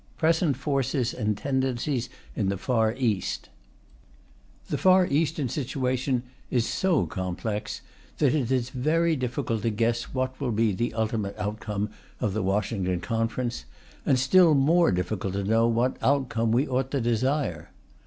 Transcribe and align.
]CHAPTER 0.01 0.15
X 0.15 0.17
PRESENT 0.39 0.57
FORCES 0.57 1.13
AND 1.13 1.37
TENDENCIES 1.37 2.09
IN 2.35 2.49
THE 2.49 2.57
FAR 2.57 2.95
EAST 2.95 3.49
The 4.69 4.79
Far 4.79 5.05
Eastern 5.05 5.47
situation 5.47 6.23
is 6.49 6.65
so 6.67 7.05
complex 7.05 7.81
that 8.17 8.33
it 8.33 8.51
is 8.51 8.71
very 8.71 9.15
difficult 9.15 9.61
to 9.61 9.69
guess 9.69 10.05
what 10.11 10.41
will 10.41 10.53
be 10.53 10.71
the 10.71 10.95
ultimate 10.95 11.37
outcome 11.37 11.91
of 12.19 12.33
the 12.33 12.41
Washington 12.41 12.99
Conference, 12.99 13.65
and 14.03 14.17
still 14.17 14.55
more 14.55 14.91
difficult 14.91 15.33
to 15.35 15.43
know 15.43 15.67
what 15.67 15.97
outcome 16.01 16.51
we 16.51 16.67
ought 16.67 16.89
to 16.89 16.99
desire. 16.99 17.69